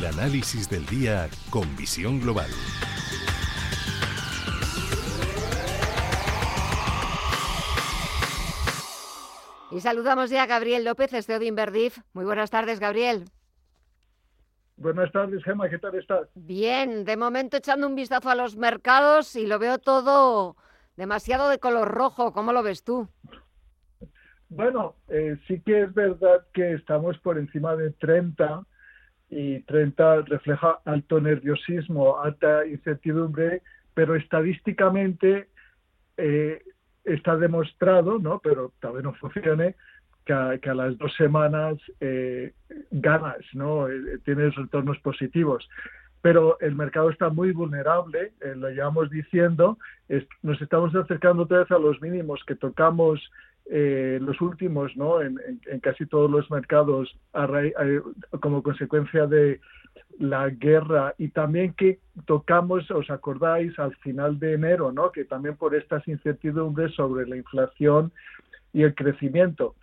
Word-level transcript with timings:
El 0.00 0.06
análisis 0.06 0.70
del 0.70 0.86
día 0.86 1.28
con 1.50 1.76
visión 1.76 2.20
global. 2.20 2.48
Y 9.70 9.80
saludamos 9.80 10.30
ya 10.30 10.44
a 10.44 10.46
Gabriel 10.46 10.86
López, 10.86 11.10
CEO 11.10 11.38
de 11.38 11.44
Inverdif. 11.44 11.98
Muy 12.14 12.24
buenas 12.24 12.50
tardes, 12.50 12.80
Gabriel. 12.80 13.26
Buenas 14.78 15.12
tardes, 15.12 15.44
Gemma, 15.44 15.68
¿qué 15.68 15.78
tal 15.78 15.94
estás? 15.94 16.30
Bien, 16.34 17.04
de 17.04 17.18
momento 17.18 17.58
echando 17.58 17.86
un 17.86 17.94
vistazo 17.94 18.30
a 18.30 18.34
los 18.34 18.56
mercados 18.56 19.36
y 19.36 19.46
lo 19.46 19.58
veo 19.58 19.76
todo 19.76 20.56
demasiado 20.96 21.50
de 21.50 21.58
color 21.58 21.88
rojo. 21.88 22.32
¿Cómo 22.32 22.54
lo 22.54 22.62
ves 22.62 22.84
tú? 22.84 23.10
Bueno, 24.48 24.96
eh, 25.08 25.36
sí 25.46 25.60
que 25.60 25.82
es 25.82 25.92
verdad 25.92 26.46
que 26.54 26.72
estamos 26.72 27.18
por 27.18 27.36
encima 27.36 27.76
de 27.76 27.90
30 27.90 28.64
y 29.30 29.60
30 29.60 30.22
refleja 30.22 30.80
alto 30.84 31.20
nerviosismo, 31.20 32.20
alta 32.20 32.66
incertidumbre, 32.66 33.62
pero 33.94 34.16
estadísticamente 34.16 35.48
eh, 36.16 36.62
está 37.04 37.36
demostrado, 37.36 38.18
¿no? 38.18 38.40
pero 38.40 38.72
tal 38.80 38.94
vez 38.94 39.04
no 39.04 39.14
funcione, 39.14 39.76
que 40.24 40.70
a, 40.70 40.74
las 40.74 40.96
dos 40.98 41.14
semanas 41.16 41.76
eh, 42.00 42.52
ganas, 42.90 43.38
¿no? 43.52 43.88
Eh, 43.88 44.18
tienes 44.24 44.54
retornos 44.54 44.98
positivos. 44.98 45.68
Pero 46.22 46.60
el 46.60 46.74
mercado 46.74 47.10
está 47.10 47.30
muy 47.30 47.52
vulnerable, 47.52 48.32
eh, 48.40 48.54
lo 48.54 48.68
llevamos 48.68 49.10
diciendo, 49.10 49.78
nos 50.42 50.60
estamos 50.60 50.94
acercando 50.94 51.44
otra 51.44 51.60
vez 51.60 51.70
a 51.70 51.78
los 51.78 52.00
mínimos 52.02 52.44
que 52.46 52.54
tocamos 52.54 53.30
los 53.70 54.40
últimos, 54.40 54.96
¿no? 54.96 55.20
En, 55.22 55.38
casi 55.80 56.06
todos 56.06 56.30
los 56.30 56.50
mercados 56.50 57.16
como 58.40 58.62
consecuencia 58.62 59.26
de 59.26 59.60
la 60.18 60.50
guerra 60.50 61.14
y 61.18 61.28
también 61.28 61.72
que 61.74 61.98
tocamos, 62.26 62.90
os 62.90 63.08
acordáis, 63.10 63.78
al 63.78 63.94
final 63.96 64.38
de 64.38 64.54
enero, 64.54 64.92
¿no? 64.92 65.10
Que 65.12 65.24
también 65.24 65.56
por 65.56 65.74
estas 65.74 66.06
incertidumbres 66.08 66.94
sobre 66.94 67.26
la 67.26 67.36
inflación 67.36 68.12
y 68.72 68.82
el 68.82 68.94
crecimiento. 68.94 69.76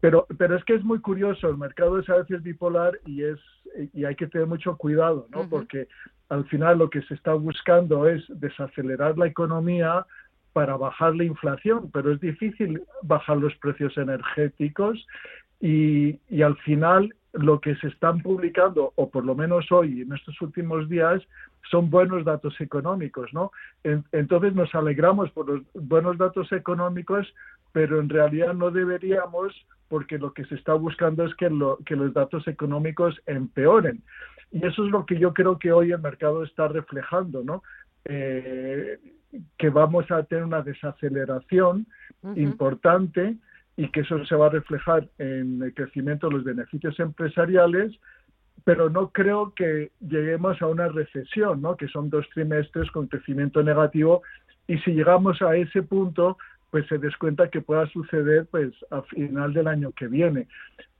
Pero, 0.00 0.26
pero 0.38 0.56
es 0.56 0.64
que 0.64 0.74
es 0.74 0.84
muy 0.84 1.00
curioso, 1.00 1.48
el 1.48 1.58
mercado 1.58 1.98
es 1.98 2.08
a 2.08 2.16
veces 2.16 2.42
bipolar 2.42 2.98
y, 3.04 3.24
es, 3.24 3.40
y 3.92 4.04
hay 4.04 4.14
que 4.14 4.28
tener 4.28 4.46
mucho 4.46 4.76
cuidado, 4.76 5.26
¿no? 5.30 5.48
Porque 5.48 5.88
al 6.28 6.44
final 6.46 6.78
lo 6.78 6.88
que 6.88 7.02
se 7.02 7.14
está 7.14 7.34
buscando 7.34 8.08
es 8.08 8.22
desacelerar 8.28 9.18
la 9.18 9.26
economía 9.26 10.06
para 10.52 10.76
bajar 10.76 11.14
la 11.16 11.24
inflación, 11.24 11.90
pero 11.92 12.12
es 12.12 12.20
difícil 12.20 12.82
bajar 13.02 13.38
los 13.38 13.54
precios 13.56 13.96
energéticos 13.96 15.06
y, 15.60 16.18
al 16.42 16.56
final 16.58 17.14
lo 17.32 17.60
que 17.60 17.74
se 17.76 17.88
están 17.88 18.20
publicando, 18.20 18.92
o 18.96 19.08
por 19.08 19.24
lo 19.24 19.34
menos 19.34 19.72
hoy, 19.72 20.02
en 20.02 20.12
estos 20.12 20.38
últimos 20.42 20.88
días, 20.88 21.22
son 21.70 21.88
buenos 21.88 22.24
datos 22.24 22.60
económicos, 22.60 23.32
¿no? 23.32 23.52
entonces 23.84 24.54
nos 24.54 24.74
alegramos 24.74 25.30
por 25.30 25.48
los 25.48 25.62
buenos 25.72 26.18
datos 26.18 26.52
económicos, 26.52 27.32
pero 27.72 28.00
en 28.00 28.10
realidad 28.10 28.52
no 28.52 28.70
deberíamos, 28.70 29.54
porque 29.88 30.18
lo 30.18 30.34
que 30.34 30.44
se 30.44 30.56
está 30.56 30.74
buscando 30.74 31.24
es 31.24 31.34
que 31.34 31.48
los 31.48 32.12
datos 32.12 32.46
económicos 32.48 33.18
empeoren. 33.26 34.02
Y 34.50 34.66
eso 34.66 34.84
es 34.84 34.90
lo 34.90 35.06
que 35.06 35.18
yo 35.18 35.32
creo 35.32 35.58
que 35.58 35.72
hoy 35.72 35.92
el 35.92 36.00
mercado 36.00 36.44
está 36.44 36.68
reflejando, 36.68 37.42
¿no? 37.42 37.62
Eh, 38.04 38.98
que 39.58 39.70
vamos 39.70 40.10
a 40.10 40.22
tener 40.24 40.44
una 40.44 40.62
desaceleración 40.62 41.86
importante 42.36 43.36
y 43.76 43.88
que 43.88 44.00
eso 44.00 44.24
se 44.26 44.36
va 44.36 44.46
a 44.46 44.50
reflejar 44.50 45.08
en 45.18 45.62
el 45.62 45.74
crecimiento 45.74 46.28
de 46.28 46.34
los 46.34 46.44
beneficios 46.44 46.98
empresariales, 47.00 47.92
pero 48.64 48.90
no 48.90 49.10
creo 49.10 49.54
que 49.54 49.90
lleguemos 50.00 50.60
a 50.60 50.66
una 50.66 50.88
recesión, 50.88 51.62
¿no? 51.62 51.76
que 51.76 51.88
son 51.88 52.10
dos 52.10 52.28
trimestres 52.34 52.90
con 52.90 53.08
crecimiento 53.08 53.62
negativo, 53.62 54.22
y 54.68 54.78
si 54.78 54.92
llegamos 54.92 55.42
a 55.42 55.56
ese 55.56 55.82
punto, 55.82 56.36
pues 56.70 56.86
se 56.86 56.98
descuenta 56.98 57.50
que 57.50 57.60
pueda 57.60 57.86
suceder 57.88 58.46
pues 58.50 58.72
a 58.90 59.02
final 59.02 59.52
del 59.52 59.66
año 59.66 59.92
que 59.92 60.06
viene. 60.06 60.48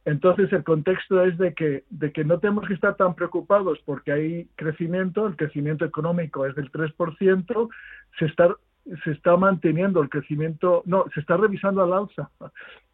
Entonces 0.05 0.53
el 0.53 0.65
contexto 0.65 1.23
es 1.23 1.39
de 1.39 1.55
que, 1.55 1.85
no 2.25 2.39
tenemos 2.41 2.67
que 2.67 2.75
estar 2.75 2.97
tan 2.97 3.15
preocupados 3.15 3.79
porque 3.85 4.13
hay 4.13 4.49
crecimiento, 4.57 5.27
el 5.27 5.37
crecimiento 5.37 5.85
económico 5.85 6.45
es 6.47 6.55
del 6.55 6.71
3%, 6.73 7.69
se 8.19 8.27
está 8.27 8.57
se 9.05 9.13
está 9.13 9.37
manteniendo 9.37 10.03
el 10.03 10.09
crecimiento, 10.09 10.83
no, 10.87 11.05
se 11.15 11.21
está 11.21 11.37
revisando 11.37 11.85
al 11.85 11.93
alza 11.93 12.29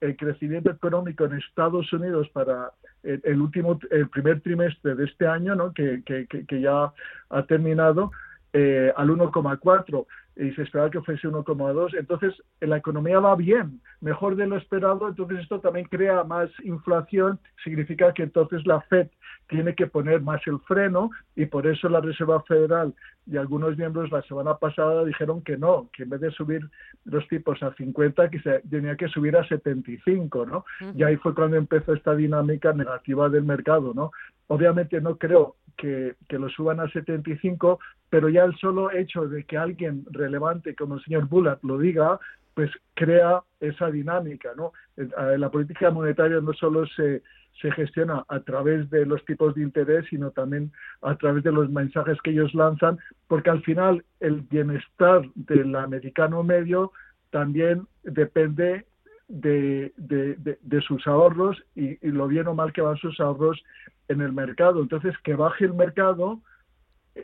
el 0.03 0.19
crecimiento 0.19 0.71
económico 0.71 1.25
en 1.25 1.39
Estados 1.39 1.91
Unidos 1.95 2.29
para 2.35 2.73
el, 3.03 3.41
último, 3.41 3.81
el 3.91 4.07
primer 4.11 4.43
trimestre 4.43 4.95
de 4.95 5.07
este 5.07 5.27
año, 5.27 5.55
¿no? 5.55 5.73
que, 5.73 6.03
que, 6.05 6.27
que 6.27 6.61
ya 6.61 6.93
ha 7.31 7.43
terminado, 7.45 8.11
eh, 8.53 8.93
al 8.97 9.09
1,4 9.11 10.07
y 10.38 10.53
se 10.53 10.62
esperaba 10.62 10.91
que 10.91 11.03
fuese 11.03 11.28
1,2. 11.28 11.99
Entonces, 11.99 12.32
la 12.60 12.76
economía 12.76 13.19
va 13.19 13.34
bien, 13.34 13.81
mejor 14.00 14.37
de 14.37 14.47
lo 14.47 14.56
esperado. 14.56 15.09
Entonces, 15.09 15.41
esto 15.41 15.60
también 15.60 15.87
crea 15.87 16.22
más 16.22 16.49
inflación. 16.62 17.41
Significa 17.65 18.15
que 18.15 18.22
entonces 18.22 18.65
la 18.65 18.81
Fed 18.82 19.09
tiene 19.49 19.75
que 19.75 19.88
poner 19.88 20.21
más 20.21 20.41
el 20.47 20.60
freno 20.60 21.10
y 21.34 21.47
por 21.47 21.66
eso 21.66 21.88
la 21.88 22.00
Reserva 22.00 22.41
Federal 22.43 22.94
y 23.26 23.37
algunos 23.37 23.76
miembros 23.76 24.10
la 24.12 24.22
semana 24.22 24.54
pasada 24.56 25.04
dijeron 25.04 25.43
que 25.43 25.56
no, 25.56 25.91
que 25.93 26.04
en 26.04 26.10
vez 26.10 26.21
de 26.21 26.31
subir 26.31 26.62
los 27.05 27.26
tipos 27.28 27.62
a 27.62 27.75
50, 27.75 28.31
que 28.31 28.41
se 28.41 28.60
tenía 28.70 28.97
que 28.97 29.09
subir 29.09 29.37
a 29.37 29.47
75, 29.47 30.47
¿no? 30.47 30.65
Y 30.94 31.03
ahí 31.03 31.16
fue 31.16 31.34
cuando 31.34 31.56
empezó 31.56 31.94
esta 31.94 32.15
dinámica 32.15 32.72
negativa 32.72 33.28
del 33.28 33.44
mercado, 33.44 33.93
¿no? 33.93 34.12
Obviamente 34.47 35.00
no 35.00 35.16
creo 35.16 35.56
que, 35.78 36.15
lo 36.28 36.49
suban 36.50 36.81
a 36.81 36.91
75, 36.91 37.78
pero 38.11 38.28
ya 38.28 38.44
el 38.44 38.55
solo 38.56 38.91
hecho 38.91 39.27
de 39.28 39.44
que 39.44 39.56
alguien 39.56 40.05
relevante 40.11 40.75
como 40.75 40.97
el 40.97 41.05
señor 41.05 41.28
Bullard 41.28 41.61
lo 41.62 41.78
diga, 41.78 42.19
pues 42.55 42.71
crea 42.94 43.41
esa 43.61 43.91
dinámica, 43.91 44.50
¿no? 44.56 44.72
La 44.97 45.49
política 45.50 45.91
monetaria 45.91 46.41
no 46.41 46.53
solo 46.53 46.87
se, 46.88 47.22
se 47.62 47.71
gestiona 47.71 48.25
a 48.28 48.41
través 48.41 48.91
de 48.91 49.06
los 49.06 49.25
tipos 49.25 49.55
de 49.55 49.62
interés, 49.62 50.06
sino 50.11 50.33
también 50.33 50.72
a 51.03 51.17
través 51.17 51.44
de 51.44 51.53
los 51.53 51.71
mensajes 51.71 52.19
que 52.22 52.31
ellos 52.31 52.53
lanzan, 52.55 52.99
porque 53.28 53.50
al 53.50 53.62
final 53.62 54.05
el 54.21 54.43
bienestar 54.43 55.22
del 55.34 55.75
americano 55.77 56.43
medio 56.43 56.93
también 57.31 57.87
depende 58.03 58.87
de, 59.28 59.93
de, 59.97 60.81
sus 60.81 61.06
ahorros 61.06 61.62
y, 61.75 61.91
y, 62.06 62.11
lo 62.11 62.27
bien 62.27 62.49
o 62.49 62.55
mal 62.55 62.72
que 62.72 62.81
van 62.81 62.97
sus 62.97 63.21
ahorros 63.21 63.62
en 64.09 64.21
el 64.21 64.33
mercado. 64.33 64.81
Entonces, 64.81 65.15
que 65.22 65.34
baje 65.34 65.66
el 65.66 65.75
mercado 65.75 66.41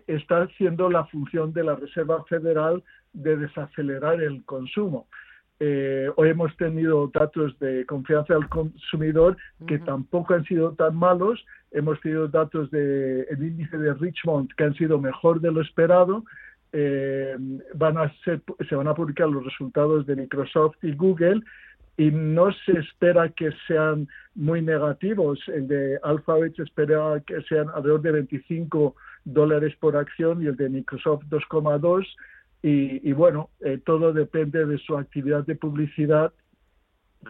está 0.07 0.43
haciendo 0.43 0.91
la 0.91 1.05
función 1.07 1.53
de 1.53 1.65
la 1.65 1.77
Reserva 1.77 2.25
Federal 2.25 2.83
de 3.13 3.37
desacelerar 3.37 4.21
el 4.23 4.45
consumo. 4.45 5.07
Eh, 5.61 6.11
hoy 6.17 6.31
hemos 6.31 6.55
tenido 6.57 7.07
datos 7.09 7.57
de 7.61 7.87
confianza 7.87 8.35
del 8.35 8.49
consumidor 8.49 9.37
que 9.67 9.79
tampoco 9.79 10.35
han 10.35 10.45
sido 10.45 10.73
tan 10.73 10.97
malos. 10.97 11.45
Hemos 11.71 12.01
tenido 12.01 12.29
datos 12.29 12.71
del 12.71 13.27
el 13.31 13.43
índice 13.43 13.79
de 13.79 13.95
Richmond 13.95 14.53
que 14.57 14.65
han 14.65 14.75
sido 14.75 14.99
mejor 14.99 15.41
de 15.41 15.53
lo 15.53 15.61
esperado. 15.61 16.25
Eh, 16.73 17.37
van 17.75 17.99
a 17.99 18.13
ser, 18.25 18.43
se 18.69 18.75
van 18.75 18.89
a 18.89 18.95
publicar 18.95 19.29
los 19.29 19.45
resultados 19.45 20.07
de 20.07 20.17
Microsoft 20.17 20.77
y 20.83 20.93
Google 20.93 21.41
y 21.97 22.11
no 22.11 22.53
se 22.53 22.73
espera 22.73 23.29
que 23.31 23.51
sean 23.67 24.09
muy 24.35 24.63
negativos. 24.63 25.41
El 25.49 25.69
de 25.69 25.99
Alphabet 26.03 26.57
se 26.57 26.63
espera 26.63 27.23
que 27.27 27.41
sean 27.43 27.69
alrededor 27.69 28.03
de 28.03 28.13
25 28.13 28.97
dólares 29.25 29.75
por 29.79 29.97
acción 29.97 30.43
y 30.43 30.47
el 30.47 30.57
de 30.57 30.69
Microsoft 30.69 31.25
2,2. 31.31 32.05
Y, 32.63 33.09
y, 33.09 33.13
bueno, 33.13 33.51
eh, 33.61 33.79
todo 33.85 34.13
depende 34.13 34.65
de 34.65 34.79
su 34.79 34.97
actividad 34.97 35.45
de 35.47 35.55
publicidad 35.55 36.33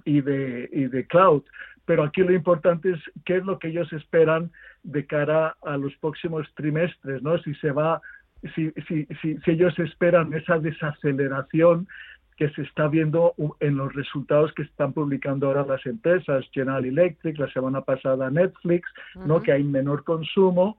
y 0.05 0.21
de, 0.21 0.69
y 0.73 0.87
de 0.87 1.07
cloud. 1.07 1.43
Pero 1.85 2.05
aquí 2.05 2.23
lo 2.23 2.33
importante 2.33 2.93
es 2.93 3.01
qué 3.25 3.37
es 3.37 3.45
lo 3.45 3.59
que 3.59 3.69
ellos 3.69 3.93
esperan 3.93 4.51
de 4.83 5.07
cara 5.07 5.57
a 5.63 5.77
los 5.77 5.95
próximos 5.97 6.47
trimestres, 6.55 7.23
¿no? 7.23 7.37
Si 7.39 7.55
se 7.57 7.73
va, 7.73 8.01
si, 8.55 8.71
si, 8.89 9.07
si, 9.21 9.37
si 9.39 9.51
ellos 9.51 9.79
esperan 9.79 10.33
esa 10.33 10.59
desaceleración 10.59 11.87
que 12.37 12.51
se 12.51 12.63
está 12.63 12.89
viendo 12.89 13.35
en 13.61 13.77
los 13.77 13.95
resultados 13.95 14.53
que 14.55 14.63
están 14.63 14.93
publicando 14.93 15.47
ahora 15.47 15.65
las 15.67 15.85
empresas, 15.87 16.45
General 16.53 16.85
Electric, 16.85 17.39
la 17.39 17.51
semana 17.53 17.83
pasada 17.83 18.31
Netflix, 18.31 18.89
¿no? 19.15 19.41
que 19.41 19.53
hay 19.53 19.63
menor 19.63 20.03
consumo, 20.03 20.79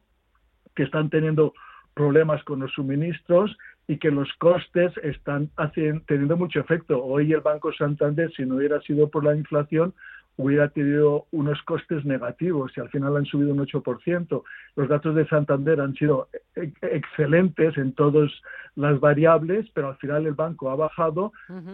que 0.75 0.83
están 0.83 1.09
teniendo 1.09 1.53
problemas 1.93 2.43
con 2.43 2.59
los 2.59 2.71
suministros 2.73 3.55
y 3.87 3.97
que 3.97 4.11
los 4.11 4.31
costes 4.33 4.91
están 5.03 5.49
haciendo, 5.55 6.03
teniendo 6.07 6.35
mucho 6.35 6.59
efecto. 6.59 7.03
Hoy 7.03 7.31
el 7.31 7.41
Banco 7.41 7.71
Santander, 7.71 8.31
si 8.35 8.45
no 8.45 8.55
hubiera 8.55 8.81
sido 8.81 9.09
por 9.09 9.23
la 9.23 9.35
inflación, 9.35 9.93
hubiera 10.37 10.69
tenido 10.69 11.25
unos 11.31 11.61
costes 11.63 12.03
negativos 12.05 12.71
y 12.75 12.81
al 12.81 12.89
final 12.89 13.15
han 13.15 13.25
subido 13.25 13.53
un 13.53 13.59
8%. 13.59 14.43
Los 14.75 14.89
datos 14.89 15.15
de 15.15 15.27
Santander 15.27 15.79
han 15.79 15.95
sido 15.95 16.27
e-, 16.55 16.73
excelentes 16.81 17.77
en 17.77 17.93
todas 17.93 18.31
las 18.75 18.99
variables, 18.99 19.65
pero 19.73 19.89
al 19.89 19.97
final 19.97 20.25
el 20.25 20.33
banco 20.33 20.69
ha 20.69 20.75
bajado 20.75 21.31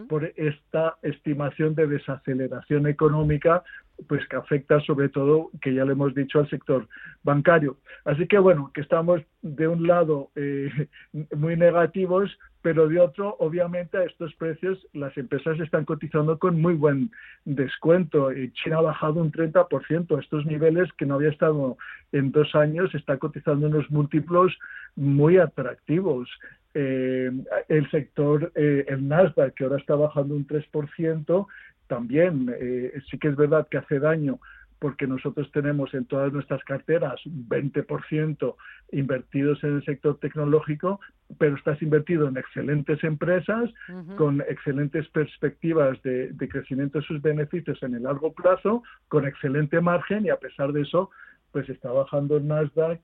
por 0.08 0.32
esta 0.36 0.98
estimación 1.02 1.74
de 1.74 1.88
desaceleración 1.88 2.86
económica 2.86 3.64
pues 4.08 4.28
que 4.28 4.36
afecta 4.36 4.80
sobre 4.82 5.10
todo, 5.10 5.52
que 5.62 5.74
ya 5.74 5.86
le 5.86 5.94
hemos 5.94 6.14
dicho, 6.14 6.40
al 6.40 6.50
sector 6.50 6.88
bancario. 7.24 7.78
Así 8.06 8.28
que 8.28 8.40
bueno, 8.40 8.72
que 8.74 8.82
estamos 8.82 9.22
de 9.42 9.68
un 9.68 9.88
lado 9.88 10.30
eh, 10.36 10.70
muy 11.36 11.56
negativos, 11.56 12.38
pero 12.62 12.88
de 12.88 13.00
otro, 13.00 13.36
obviamente, 13.40 13.98
a 13.98 14.04
estos 14.04 14.36
precios 14.36 14.86
las 14.94 15.18
empresas 15.18 15.60
están 15.60 15.84
cotizando 15.84 16.38
con 16.38 16.62
muy 16.62 16.76
buen 16.76 17.12
descuento. 17.44 18.30
China 18.54 18.78
ha 18.78 18.82
bajado 18.82 19.20
un 19.20 19.32
30%. 19.32 20.16
A 20.16 20.22
estos 20.22 20.46
niveles 20.46 20.92
que 20.94 21.08
no 21.08 21.16
había 21.16 21.30
estado 21.30 21.78
en 22.12 22.32
dos 22.32 22.54
años, 22.54 22.94
está 22.94 23.18
cotizando 23.18 23.68
unos 23.68 23.90
múltiplos 23.90 24.56
muy 24.96 25.38
atractivos. 25.38 26.30
Eh, 26.74 27.32
el 27.68 27.90
sector, 27.90 28.52
eh, 28.56 28.86
el 28.88 29.08
Nasdaq, 29.08 29.56
que 29.56 29.64
ahora 29.64 29.78
está 29.78 29.96
bajando 29.96 30.36
un 30.36 30.48
3%, 30.48 31.48
también 31.92 32.50
eh, 32.58 33.02
sí 33.10 33.20
que 33.20 33.28
es 33.28 33.36
verdad 33.36 33.68
que 33.70 33.78
hace 33.78 34.00
daño 34.00 34.40
porque 34.80 35.08
nosotros 35.08 35.52
tenemos 35.52 35.94
en 35.94 36.06
todas 36.06 36.32
nuestras 36.32 36.64
carteras 36.64 37.24
un 37.26 37.50
20% 37.50 38.56
invertidos 38.94 39.62
en 39.66 39.76
el 39.76 39.84
sector 39.84 40.18
tecnológico, 40.20 41.02
pero 41.38 41.58
estás 41.58 41.82
invertido 41.82 42.30
en 42.30 42.38
excelentes 42.38 43.04
empresas 43.04 43.70
con 44.16 44.40
excelentes 44.42 45.08
perspectivas 45.10 46.02
de, 46.02 46.34
crecimiento 46.50 47.00
de 47.00 47.06
sus 47.06 47.22
beneficios 47.22 47.84
en 47.84 47.94
el 47.96 48.04
largo 48.04 48.32
plazo, 48.34 48.82
con 49.10 49.28
excelente 49.28 49.82
margen 49.82 50.26
y 50.26 50.30
a 50.30 50.38
pesar 50.38 50.72
de 50.72 50.82
eso, 50.82 51.12
pues 51.52 51.70
está 51.70 51.92
bajando 51.92 52.38
el 52.38 52.48
Nasdaq 52.48 53.02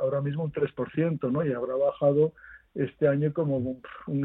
ahora 0.00 0.22
mismo 0.22 0.44
un 0.44 0.52
3%, 0.52 1.30
¿no? 1.30 1.44
Y 1.44 1.52
habrá 1.52 1.74
bajado 1.74 2.32
este 2.74 3.08
año 3.08 3.32
como 3.32 3.56
un, 3.58 3.82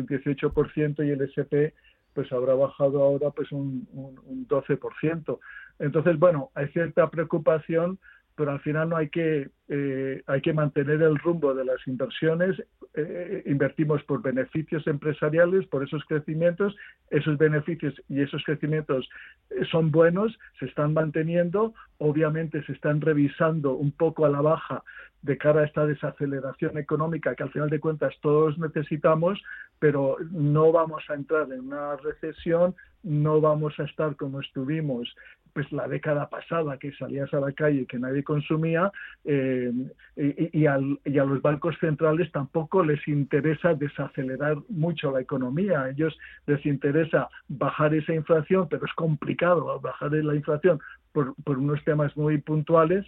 18% 0.07 1.05
y 1.05 1.09
el 1.09 1.21
SP 1.25 1.73
pues 2.13 2.31
habrá 2.31 2.53
bajado 2.53 3.01
ahora 3.01 3.31
pues 3.31 3.51
un, 3.51 3.87
un, 3.93 4.19
un 4.25 4.47
12%. 4.47 5.39
Entonces, 5.79 6.19
bueno, 6.19 6.51
hay 6.55 6.67
cierta 6.69 7.09
preocupación 7.09 7.99
pero 8.35 8.51
al 8.51 8.59
final 8.61 8.89
no 8.89 8.97
hay 8.97 9.09
que 9.09 9.49
eh, 9.69 10.21
hay 10.27 10.41
que 10.41 10.53
mantener 10.53 11.01
el 11.01 11.17
rumbo 11.17 11.53
de 11.53 11.65
las 11.65 11.85
inversiones. 11.87 12.61
Eh, 12.95 13.43
invertimos 13.45 14.03
por 14.03 14.21
beneficios 14.21 14.85
empresariales 14.87 15.65
por 15.67 15.83
esos 15.83 16.03
crecimientos. 16.05 16.75
Esos 17.09 17.37
beneficios 17.37 17.93
y 18.09 18.21
esos 18.21 18.43
crecimientos 18.43 19.07
eh, 19.51 19.63
son 19.71 19.91
buenos 19.91 20.37
se 20.59 20.65
están 20.65 20.93
manteniendo. 20.93 21.73
Obviamente 21.99 22.63
se 22.65 22.73
están 22.73 23.01
revisando 23.01 23.73
un 23.73 23.91
poco 23.91 24.25
a 24.25 24.29
la 24.29 24.41
baja 24.41 24.83
de 25.23 25.37
cara 25.37 25.61
a 25.61 25.65
esta 25.65 25.85
desaceleración 25.85 26.77
económica 26.77 27.33
que 27.35 27.43
al 27.43 27.51
final 27.51 27.69
de 27.69 27.79
cuentas 27.79 28.13
todos 28.21 28.57
necesitamos 28.59 29.41
pero 29.79 30.17
no 30.31 30.71
vamos 30.71 31.03
a 31.09 31.15
entrar 31.15 31.51
en 31.51 31.61
una 31.61 31.95
recesión 31.97 32.75
no 33.01 33.41
vamos 33.41 33.79
a 33.79 33.83
estar 33.83 34.15
como 34.15 34.39
estuvimos 34.39 35.13
pues 35.53 35.71
la 35.71 35.87
década 35.87 36.29
pasada 36.29 36.77
que 36.77 36.91
salías 36.93 37.31
a 37.33 37.39
la 37.39 37.51
calle 37.51 37.81
y 37.81 37.85
que 37.85 37.99
nadie 37.99 38.23
consumía 38.23 38.91
eh, 39.23 39.71
y, 40.15 40.65
a 40.65 40.77
los 40.77 41.41
bancos 41.41 41.75
centrales 41.79 42.31
tampoco 42.31 42.83
les 42.83 43.07
interesa 43.07 43.75
desacelerar 43.75 44.57
mucho 44.69 45.11
la 45.11 45.21
economía. 45.21 45.81
A 45.81 45.89
ellos 45.91 46.17
les 46.47 46.65
interesa 46.65 47.29
bajar 47.47 47.93
esa 47.93 48.13
inflación, 48.13 48.67
pero 48.67 48.85
es 48.85 48.93
complicado 48.93 49.79
bajar 49.79 50.11
la 50.11 50.35
inflación 50.35 50.79
por, 51.11 51.35
unos 51.45 51.83
temas 51.83 52.15
muy 52.17 52.39
puntuales 52.39 53.05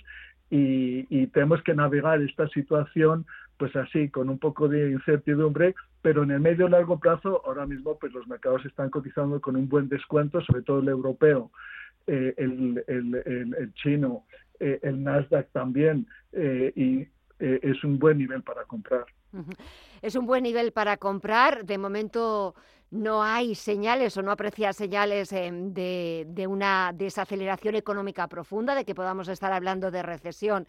y, 0.56 1.06
y, 1.10 1.28
tenemos 1.28 1.62
que 1.64 1.74
navegar 1.74 2.22
esta 2.22 2.48
situación 2.50 3.26
pues 3.58 3.76
así, 3.76 4.10
con 4.10 4.30
un 4.30 4.38
poco 4.38 4.68
de 4.68 4.92
incertidumbre, 4.92 5.76
pero 6.02 6.24
en 6.24 6.32
el 6.32 6.40
medio 6.40 6.68
y 6.68 6.72
largo 6.72 7.00
plazo, 7.00 7.42
ahora 7.46 7.66
mismo, 7.66 7.98
pues 7.98 8.14
los 8.14 8.28
mercados 8.28 8.66
están 8.66 8.90
cotizando 8.90 9.40
con 9.40 9.56
un 9.56 9.70
buen 9.70 9.88
descuento, 9.88 10.42
sobre 10.42 10.62
todo 10.62 10.80
el 10.80 10.90
europeo, 10.90 11.52
eh, 12.08 12.34
el, 12.38 12.84
el, 12.88 13.74
chino, 13.76 14.26
eh, 14.60 14.80
el 14.84 15.04
Nasdaq 15.04 15.52
también, 15.52 16.08
eh, 16.34 16.72
y 16.76 17.08
es 17.40 17.84
un 17.84 18.00
buen 18.00 18.18
nivel 18.18 18.44
para 18.44 18.64
comprar. 18.64 19.06
Es 20.02 20.16
un 20.16 20.26
buen 20.26 20.44
nivel 20.44 20.72
para 20.72 20.96
comprar. 20.96 21.66
De 21.66 21.78
momento 21.78 22.56
no 22.96 23.22
hay 23.22 23.56
señales 23.56 24.16
o 24.18 24.22
no 24.22 24.32
aprecia 24.32 24.74
señales 24.74 25.30
de, 25.30 26.26
de, 26.28 26.48
una 26.48 26.92
desaceleración 26.94 27.76
económica 27.76 28.28
profunda, 28.28 28.74
de 28.74 28.86
que 28.86 28.96
podamos 28.96 29.28
estar 29.28 29.52
hablando 29.52 29.92
de 29.92 30.02
recesión 30.02 30.66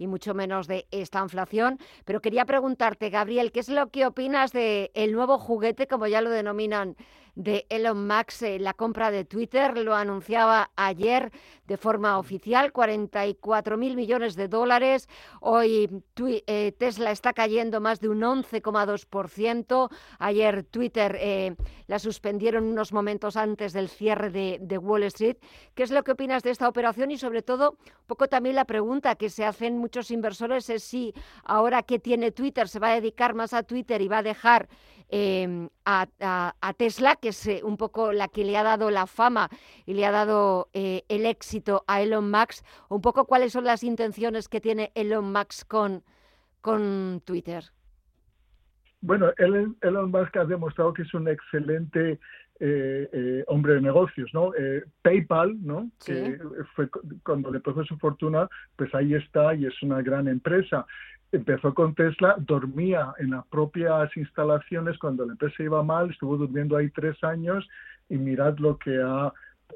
y 0.00 0.06
mucho 0.06 0.34
menos 0.34 0.66
de 0.66 0.86
esta 0.90 1.20
inflación. 1.20 1.78
Pero 2.04 2.20
quería 2.20 2.46
preguntarte, 2.46 3.10
Gabriel, 3.10 3.52
¿qué 3.52 3.60
es 3.60 3.68
lo 3.68 3.90
que 3.90 4.06
opinas 4.06 4.50
del 4.52 4.90
el 4.94 5.12
nuevo 5.12 5.38
juguete, 5.38 5.86
como 5.86 6.06
ya 6.06 6.22
lo 6.22 6.30
denominan 6.30 6.96
de 7.34 7.66
Elon 7.68 8.06
Musk, 8.06 8.42
eh, 8.42 8.58
la 8.58 8.74
compra 8.74 9.10
de 9.10 9.24
Twitter, 9.24 9.76
lo 9.78 9.94
anunciaba 9.94 10.70
ayer 10.76 11.32
de 11.66 11.76
forma 11.76 12.18
oficial, 12.18 12.72
44 12.72 13.76
mil 13.76 13.96
millones 13.96 14.34
de 14.34 14.48
dólares. 14.48 15.08
Hoy 15.40 16.02
eh, 16.46 16.72
Tesla 16.76 17.10
está 17.12 17.32
cayendo 17.32 17.80
más 17.80 18.00
de 18.00 18.08
un 18.08 18.20
11,2%. 18.20 19.90
Ayer 20.18 20.64
Twitter 20.64 21.16
eh, 21.20 21.54
la 21.86 21.98
suspendieron 21.98 22.64
unos 22.64 22.92
momentos 22.92 23.36
antes 23.36 23.72
del 23.72 23.88
cierre 23.88 24.30
de, 24.30 24.58
de, 24.60 24.78
Wall 24.78 25.04
Street. 25.04 25.36
¿Qué 25.74 25.84
es 25.84 25.90
lo 25.90 26.02
que 26.02 26.12
opinas 26.12 26.42
de 26.42 26.50
esta 26.50 26.68
operación? 26.68 27.10
Y 27.10 27.18
sobre 27.18 27.42
todo, 27.42 27.70
un 27.70 28.06
poco 28.06 28.26
también 28.26 28.56
la 28.56 28.64
pregunta 28.64 29.14
que 29.14 29.30
se 29.30 29.44
hacen 29.44 29.78
muchos 29.78 29.89
inversores 30.10 30.70
es 30.70 30.82
si 30.82 31.12
ahora 31.44 31.82
que 31.82 31.98
tiene 31.98 32.30
Twitter 32.30 32.68
se 32.68 32.78
va 32.78 32.90
a 32.90 32.94
dedicar 32.94 33.34
más 33.34 33.52
a 33.54 33.62
Twitter 33.62 34.00
y 34.00 34.08
va 34.08 34.18
a 34.18 34.22
dejar 34.22 34.68
Em, 35.12 35.68
a, 35.84 36.06
Tesla, 36.76 37.16
que 37.16 37.30
es 37.30 37.46
eh, 37.48 37.62
un 37.64 37.76
poco 37.76 38.12
la 38.12 38.28
que 38.28 38.44
le 38.44 38.56
ha 38.56 38.62
dado 38.62 38.90
la 38.90 39.08
fama 39.08 39.48
y 39.84 39.94
le 39.94 40.06
ha 40.06 40.12
dado 40.12 40.68
eh, 40.72 41.02
el 41.08 41.26
éxito 41.26 41.82
a 41.88 42.00
Elon 42.00 42.30
Musk, 42.30 42.64
un 42.88 43.00
poco 43.00 43.24
cuáles 43.24 43.52
son 43.52 43.64
las 43.64 43.82
intenciones 43.82 44.48
que 44.48 44.60
tiene 44.60 44.92
Elon 44.94 45.32
Musk 45.32 45.66
con, 45.66 46.04
con 46.60 47.20
Twitter. 47.24 47.64
Bueno, 49.00 49.32
Elon, 49.38 50.10
Musk 50.12 50.36
ha 50.36 50.44
demostrado 50.44 50.92
que 50.92 51.02
es 51.02 51.12
un 51.12 51.26
excelente 51.26 52.20
eh, 52.60 53.44
hombre 53.48 53.74
de 53.74 53.80
negocios, 53.80 54.30
¿no? 54.32 54.52
PayPal, 55.02 55.56
¿no? 55.64 55.90
Que 56.04 56.38
fue 56.74 56.88
cuando 57.24 57.50
le 57.50 57.60
puso 57.60 57.84
su 57.84 57.96
fortuna, 57.98 58.48
pues 58.76 58.94
ahí 58.94 59.14
está 59.14 59.54
y 59.54 59.66
es 59.66 59.82
una 59.82 60.02
gran 60.02 60.28
empresa 60.28 60.86
empezó 61.32 61.74
con 61.74 61.94
Tesla, 61.94 62.34
dormía 62.38 63.14
en 63.18 63.30
las 63.30 63.46
propias 63.46 64.14
instalaciones 64.16 64.98
cuando 64.98 65.24
la 65.24 65.32
empresa 65.32 65.62
iba 65.62 65.82
mal, 65.82 66.10
estuvo 66.10 66.36
durmiendo 66.36 66.76
ahí 66.76 66.90
tres 66.90 67.22
años 67.22 67.68
y 68.08 68.16
mirad 68.16 68.58
lo 68.58 68.78
que 68.78 69.00
ha, 69.00 69.32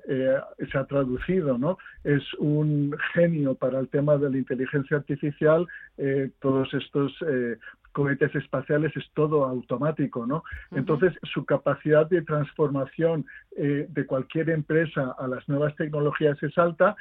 eh, 0.09 0.37
se 0.71 0.79
ha 0.79 0.85
traducido, 0.85 1.57
¿no? 1.57 1.79
Es 2.03 2.23
un 2.35 2.97
genio 3.13 3.55
para 3.55 3.79
el 3.79 3.89
tema 3.89 4.17
de 4.17 4.31
la 4.31 4.39
inteligencia 4.39 4.97
artificial, 4.97 5.67
eh, 5.97 6.31
todos 6.41 6.73
estos 6.75 7.13
eh, 7.29 7.57
cohetes 7.95 8.35
espaciales 8.35 8.95
es 8.97 9.05
todo 9.15 9.47
automático, 9.47 10.27
¿no? 10.27 10.45
Entonces, 10.73 11.15
su 11.23 11.47
capacidad 11.47 12.07
de 12.07 12.21
transformación 12.21 13.25
de 13.57 14.07
cualquier 14.07 14.51
empresa 14.51 15.15
a 15.19 15.27
las 15.27 15.49
nuevas 15.49 15.75
tecnologías 15.77 16.43
es 16.43 16.59
alta, 16.59 16.97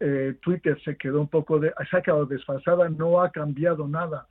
eh, 0.00 0.34
Twitter 0.40 0.80
se 0.82 0.96
quedó 0.96 1.20
un 1.20 1.28
poco, 1.28 1.58
de, 1.58 1.72
se 1.90 1.96
ha 1.96 2.02
quedado 2.02 2.26
desfasada, 2.26 2.88
no 2.88 3.20
ha 3.20 3.30
cambiado 3.30 3.86
nada 3.86 4.26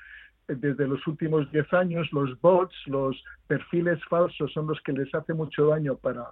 desde 0.47 0.87
los 0.87 1.05
últimos 1.07 1.51
10 1.51 1.73
años. 1.73 2.11
Los 2.11 2.39
bots, 2.41 2.75
los 2.85 3.23
perfiles 3.47 3.99
falsos 4.09 4.51
son 4.53 4.67
los 4.67 4.79
que 4.81 4.93
les 4.93 5.13
hace 5.13 5.33
mucho 5.33 5.67
daño 5.67 5.95
para 5.95 6.25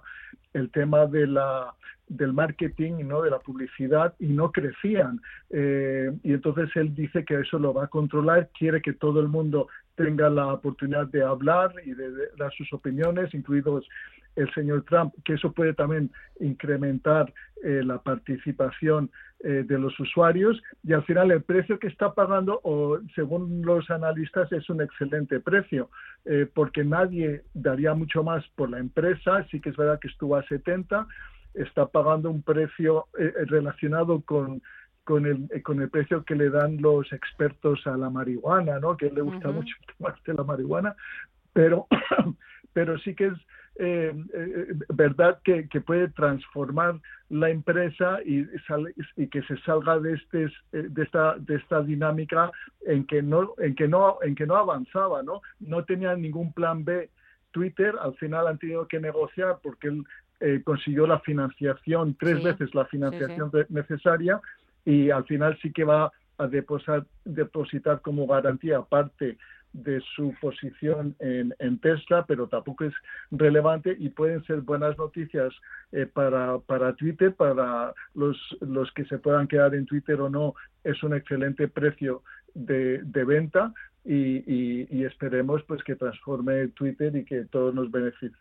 el 0.52 0.70
tema 0.70 1.06
de 1.06 1.26
la, 1.26 1.74
del 2.08 2.32
marketing, 2.32 3.06
¿no? 3.06 3.22
de 3.22 3.30
la 3.30 3.38
publicidad, 3.38 4.14
y 4.18 4.26
no 4.26 4.52
crecían. 4.52 5.20
Eh, 5.50 6.12
y 6.22 6.32
entonces 6.32 6.70
él 6.74 6.94
dice 6.94 7.24
que 7.24 7.40
eso 7.40 7.58
lo 7.58 7.72
va 7.72 7.84
a 7.84 7.88
controlar, 7.88 8.50
quiere 8.58 8.80
que 8.82 8.92
todo 8.92 9.20
el 9.20 9.28
mundo 9.28 9.68
tenga 9.94 10.28
la 10.30 10.54
oportunidad 10.54 11.06
de 11.08 11.22
hablar 11.22 11.72
y 11.84 11.92
de 11.94 12.10
dar 12.38 12.52
sus 12.52 12.72
opiniones, 12.72 13.32
incluidos 13.34 13.86
el 14.36 14.52
señor 14.54 14.84
Trump, 14.88 15.12
que 15.24 15.34
eso 15.34 15.52
puede 15.52 15.74
también 15.74 16.10
incrementar 16.40 17.32
eh, 17.62 17.82
la 17.84 17.98
participación 17.98 19.10
eh, 19.40 19.64
de 19.66 19.78
los 19.78 19.98
usuarios 19.98 20.60
y 20.82 20.92
al 20.92 21.04
final 21.04 21.30
el 21.30 21.42
precio 21.42 21.78
que 21.78 21.88
está 21.88 22.12
pagando, 22.14 22.60
o 22.64 22.98
según 23.14 23.62
los 23.62 23.90
analistas, 23.90 24.50
es 24.52 24.68
un 24.68 24.82
excelente 24.82 25.40
precio, 25.40 25.90
eh, 26.24 26.46
porque 26.52 26.84
nadie 26.84 27.42
daría 27.54 27.94
mucho 27.94 28.22
más 28.22 28.44
por 28.56 28.70
la 28.70 28.78
empresa, 28.78 29.46
sí 29.50 29.60
que 29.60 29.70
es 29.70 29.76
verdad 29.76 29.98
que 30.00 30.08
estuvo 30.08 30.36
a 30.36 30.42
70, 30.44 31.06
está 31.54 31.86
pagando 31.86 32.30
un 32.30 32.42
precio 32.42 33.06
relacionado 33.46 34.22
con 34.22 34.62
con 35.04 35.26
el, 35.26 35.62
con 35.64 35.80
el 35.82 35.90
precio 35.90 36.24
que 36.24 36.36
le 36.36 36.48
dan 36.48 36.80
los 36.80 37.12
expertos 37.12 37.84
a 37.88 37.96
la 37.96 38.08
marihuana, 38.08 38.78
¿no? 38.78 38.96
Que 38.96 39.10
le 39.10 39.20
gusta 39.20 39.50
mucho 39.50 39.74
tomarse 39.98 40.32
la 40.32 40.44
marihuana, 40.44 40.94
pero, 41.52 41.86
pero 42.72 42.98
sí 42.98 43.14
que 43.14 43.26
es 43.26 43.34
eh, 43.76 44.12
eh, 44.34 44.66
verdad 44.90 45.38
que, 45.42 45.64
puede 45.80 46.08
transformar 46.08 47.00
la 47.30 47.48
empresa 47.48 48.18
y, 48.22 48.46
y 49.16 49.26
que 49.28 49.42
se 49.44 49.56
salga 49.62 49.98
de 49.98 50.12
este 50.12 50.44
eh, 50.44 50.88
de 50.90 51.02
esta 51.02 51.36
de 51.38 51.54
esta 51.56 51.82
dinámica 51.82 52.50
en 52.86 53.06
que 53.06 53.22
no 53.22 53.54
en 53.58 53.74
que 53.74 53.88
no 53.88 54.18
en 54.22 54.34
que 54.34 54.46
no 54.46 54.56
avanzaba 54.56 55.22
no 55.22 55.40
no 55.60 55.84
tenía 55.84 56.14
ningún 56.14 56.52
plan 56.52 56.84
B. 56.84 57.08
Twitter 57.50 57.94
al 58.00 58.14
final 58.16 58.46
han 58.46 58.58
tenido 58.58 58.86
que 58.86 59.00
negociar 59.00 59.58
porque 59.62 59.88
él 59.88 60.04
eh, 60.44 60.60
consiguió 60.64 61.06
la 61.06 61.20
financiación, 61.20 62.16
tres 62.18 62.42
veces 62.42 62.74
la 62.74 62.84
financiación 62.86 63.50
necesaria 63.68 64.40
y 64.84 65.10
al 65.10 65.24
final 65.24 65.56
sí 65.62 65.72
que 65.72 65.84
va 65.84 66.10
a 66.36 66.46
depositar, 66.48 67.06
depositar 67.24 68.00
como 68.00 68.26
garantía 68.26 68.82
parte 68.82 69.38
de 69.72 70.00
su 70.14 70.34
posición 70.40 71.16
en, 71.18 71.78
Tesla, 71.78 72.24
pero 72.26 72.46
tampoco 72.46 72.84
es 72.84 72.94
relevante 73.30 73.96
y 73.98 74.10
pueden 74.10 74.44
ser 74.44 74.60
buenas 74.60 74.96
noticias 74.98 75.52
eh, 75.92 76.06
para, 76.06 76.58
para 76.58 76.94
Twitter, 76.94 77.34
para 77.34 77.94
los, 78.14 78.36
los 78.60 78.92
que 78.92 79.04
se 79.06 79.18
puedan 79.18 79.48
quedar 79.48 79.74
en 79.74 79.86
Twitter 79.86 80.20
o 80.20 80.28
no, 80.28 80.54
es 80.84 81.02
un 81.02 81.14
excelente 81.14 81.68
precio 81.68 82.22
de, 82.54 83.02
de 83.02 83.24
venta 83.24 83.72
y, 84.04 84.86
y, 84.90 85.04
esperemos 85.04 85.62
pues 85.64 85.82
que 85.84 85.94
transforme 85.94 86.68
Twitter 86.68 87.14
y 87.14 87.24
que 87.24 87.44
todos 87.44 87.72
nos 87.74 87.90
beneficie 87.90 88.36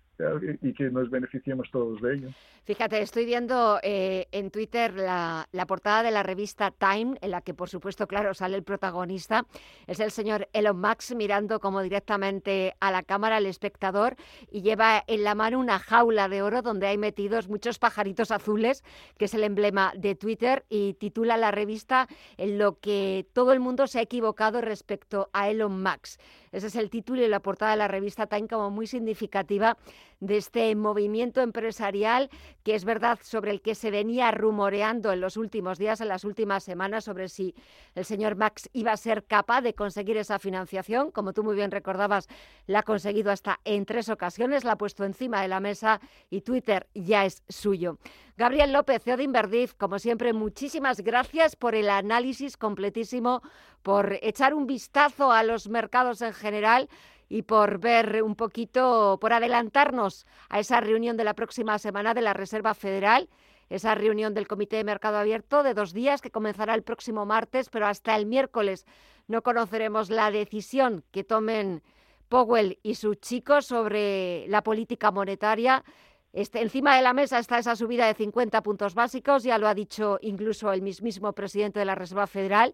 y 0.61 0.73
que 0.73 0.89
nos 0.89 1.09
beneficiemos 1.09 1.69
todos 1.71 2.01
de 2.01 2.15
ello. 2.15 2.29
Fíjate, 2.63 3.01
estoy 3.01 3.25
viendo 3.25 3.79
eh, 3.81 4.27
en 4.31 4.51
Twitter 4.51 4.93
la, 4.93 5.47
portada 5.67 6.03
de 6.03 6.11
la 6.11 6.21
revista 6.21 6.71
Time, 6.71 7.17
en 7.21 7.31
la 7.31 7.41
que 7.41 7.55
por 7.55 7.69
supuesto, 7.69 8.07
claro, 8.07 8.35
sale 8.35 8.55
el 8.55 8.63
protagonista. 8.63 9.47
Es 9.87 9.99
el 9.99 10.11
señor 10.11 10.47
Elon 10.53 10.79
Musk 10.79 11.15
mirando 11.15 11.59
como 11.59 11.81
directamente 11.81 12.75
a 12.79 12.91
la 12.91 13.01
cámara 13.01 13.37
al 13.37 13.47
espectador 13.47 14.15
y 14.51 14.61
lleva 14.61 15.03
en 15.07 15.23
la 15.23 15.33
mano 15.33 15.59
una 15.59 15.79
jaula 15.79 16.29
de 16.29 16.43
oro 16.43 16.61
donde 16.61 16.85
hay 16.85 16.99
metidos 16.99 17.49
muchos 17.49 17.79
pajaritos 17.79 18.29
azules, 18.29 18.83
que 19.17 19.25
es 19.25 19.33
el 19.33 19.43
emblema 19.43 19.91
de 19.97 20.13
Twitter, 20.13 20.63
y 20.69 20.93
titula 20.93 21.37
la 21.37 21.49
revista 21.49 22.07
en 22.37 22.59
lo 22.59 22.79
que 22.79 23.25
todo 23.33 23.53
el 23.53 23.59
mundo 23.59 23.87
se 23.87 23.99
ha 23.99 24.03
equivocado 24.03 24.61
respecto 24.61 25.29
a 25.33 25.49
Elon 25.51 25.83
Musk. 25.83 26.19
Ese 26.51 26.67
es 26.67 26.75
el 26.75 26.89
título 26.89 27.23
y 27.23 27.27
la 27.27 27.39
portada 27.39 27.71
de 27.71 27.77
la 27.77 27.87
revista 27.87 28.27
Time 28.27 28.47
como 28.47 28.69
muy 28.69 28.85
significativa 28.85 29.77
de 30.19 30.37
este 30.37 30.75
movimiento 30.75 31.41
empresarial 31.41 32.29
que 32.63 32.75
es 32.75 32.83
verdad 32.83 33.19
sobre 33.23 33.51
el 33.51 33.61
que 33.61 33.73
se 33.73 33.89
venía 33.89 34.29
rumoreando 34.31 35.11
en 35.11 35.21
los 35.21 35.37
últimos 35.37 35.77
días, 35.77 36.01
en 36.01 36.09
las 36.09 36.25
últimas 36.25 36.63
semanas, 36.63 37.05
sobre 37.05 37.29
si 37.29 37.55
el 37.95 38.05
señor 38.05 38.35
Max 38.35 38.69
iba 38.73 38.91
a 38.91 38.97
ser 38.97 39.23
capaz 39.23 39.61
de 39.61 39.73
conseguir 39.73 40.17
esa 40.17 40.39
financiación. 40.39 41.09
Como 41.11 41.33
tú 41.33 41.43
muy 41.43 41.55
bien 41.55 41.71
recordabas, 41.71 42.27
la 42.67 42.79
ha 42.79 42.83
conseguido 42.83 43.31
hasta 43.31 43.59
en 43.63 43.85
tres 43.85 44.09
ocasiones, 44.09 44.63
la 44.63 44.73
ha 44.73 44.77
puesto 44.77 45.05
encima 45.05 45.41
de 45.41 45.47
la 45.47 45.59
mesa 45.59 46.01
y 46.29 46.41
Twitter 46.41 46.87
ya 46.93 47.25
es 47.25 47.43
suyo. 47.47 47.97
Gabriel 48.37 48.73
López, 48.73 49.03
CEO 49.03 49.17
de 49.17 49.23
Inverdiz, 49.23 49.73
como 49.73 49.99
siempre, 49.99 50.33
muchísimas 50.33 51.01
gracias 51.01 51.55
por 51.55 51.75
el 51.75 51.89
análisis 51.89 52.57
completísimo, 52.57 53.41
por 53.83 54.17
echar 54.21 54.53
un 54.53 54.65
vistazo 54.65 55.31
a 55.31 55.43
los 55.43 55.69
mercados 55.69 56.21
en 56.21 56.33
general 56.41 56.89
y 57.29 57.43
por 57.43 57.79
ver 57.79 58.23
un 58.23 58.35
poquito, 58.35 59.17
por 59.21 59.31
adelantarnos 59.31 60.25
a 60.49 60.59
esa 60.59 60.81
reunión 60.81 61.15
de 61.15 61.23
la 61.23 61.33
próxima 61.33 61.79
semana 61.79 62.13
de 62.13 62.21
la 62.21 62.33
Reserva 62.33 62.73
Federal, 62.73 63.29
esa 63.69 63.95
reunión 63.95 64.33
del 64.33 64.49
Comité 64.49 64.75
de 64.75 64.83
Mercado 64.83 65.17
Abierto 65.17 65.63
de 65.63 65.73
dos 65.73 65.93
días 65.93 66.21
que 66.21 66.29
comenzará 66.29 66.73
el 66.75 66.83
próximo 66.83 67.25
martes, 67.25 67.69
pero 67.69 67.87
hasta 67.87 68.17
el 68.17 68.25
miércoles 68.25 68.85
no 69.27 69.43
conoceremos 69.43 70.09
la 70.09 70.29
decisión 70.29 71.05
que 71.11 71.23
tomen 71.23 71.81
Powell 72.27 72.79
y 72.83 72.95
sus 72.95 73.21
chicos 73.21 73.65
sobre 73.65 74.45
la 74.49 74.61
política 74.61 75.11
monetaria. 75.11 75.85
Este, 76.33 76.61
encima 76.61 76.97
de 76.97 77.01
la 77.01 77.13
mesa 77.13 77.39
está 77.39 77.59
esa 77.59 77.77
subida 77.77 78.07
de 78.07 78.13
50 78.13 78.61
puntos 78.61 78.93
básicos, 78.93 79.43
ya 79.43 79.57
lo 79.57 79.69
ha 79.69 79.73
dicho 79.73 80.19
incluso 80.21 80.71
el 80.73 80.81
mismísimo 80.81 81.31
presidente 81.31 81.79
de 81.79 81.85
la 81.85 81.95
Reserva 81.95 82.27
Federal. 82.27 82.73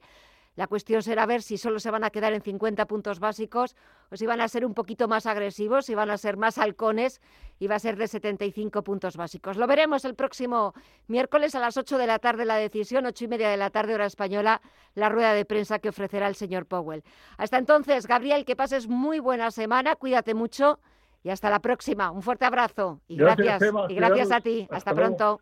La 0.58 0.66
cuestión 0.66 1.04
será 1.04 1.28
ver 1.28 1.44
si 1.44 1.58
solo 1.58 1.80
se 1.80 1.92
van 1.92 2.04
a 2.04 2.10
quedar 2.10 2.34
en 2.34 2.42
50 2.42 2.88
puntos 2.88 3.20
básicos 3.20 3.76
o 4.10 4.18
si 4.18 4.26
van 4.26 4.42
a 4.42 4.48
ser 4.48 4.66
un 4.66 4.74
poquito 4.74 5.08
más 5.08 5.28
agresivos, 5.28 5.86
si 5.86 5.94
van 5.94 6.10
a 6.10 6.18
ser 6.18 6.36
más 6.36 6.58
halcones 6.58 7.22
y 7.60 7.68
va 7.68 7.76
a 7.76 7.80
ser 7.80 7.96
de 7.96 8.08
75 8.08 8.84
puntos 8.84 9.18
básicos. 9.18 9.56
Lo 9.56 9.68
veremos 9.68 10.04
el 10.04 10.16
próximo 10.16 10.74
miércoles 11.06 11.54
a 11.54 11.60
las 11.60 11.78
8 11.78 12.00
de 12.00 12.08
la 12.08 12.18
tarde 12.18 12.44
la 12.44 12.56
decisión, 12.56 13.06
8 13.06 13.26
y 13.26 13.28
media 13.28 13.50
de 13.50 13.58
la 13.58 13.70
tarde 13.70 13.94
hora 13.94 14.08
española, 14.08 14.60
la 14.96 15.10
rueda 15.10 15.34
de 15.34 15.46
prensa 15.46 15.78
que 15.78 15.90
ofrecerá 15.90 16.28
el 16.28 16.36
señor 16.36 16.66
Powell. 16.66 17.04
Hasta 17.38 17.60
entonces, 17.60 18.08
Gabriel, 18.08 18.44
que 18.44 18.56
pases 18.56 18.88
muy 18.88 19.20
buena 19.20 19.52
semana, 19.52 19.96
cuídate 19.96 20.34
mucho 20.34 20.80
y 21.22 21.30
hasta 21.30 21.52
la 21.52 21.60
próxima. 21.60 22.10
Un 22.10 22.24
fuerte 22.24 22.46
abrazo 22.46 23.00
y 23.08 23.16
gracias, 23.16 23.62
y 23.90 23.94
gracias 23.94 24.32
a 24.32 24.42
ti. 24.42 24.68
Hasta, 24.72 24.96
pronto. 24.96 25.40